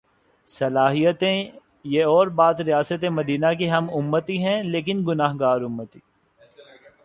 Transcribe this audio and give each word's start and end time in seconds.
صلاحیتیں 0.47 1.51
یہ 1.83 2.03
اور 2.03 2.27
بات 2.27 2.61
ریاست 2.61 3.05
مدینہ 3.05 3.53
کی 3.57 3.71
ہم 3.71 3.89
امتی 3.93 4.43
ہیں 4.45 4.63
لیکن 4.63 5.03
گناہگار 5.07 5.61
امتی۔ 5.61 5.99